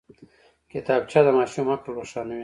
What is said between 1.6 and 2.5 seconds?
عقل روښانوي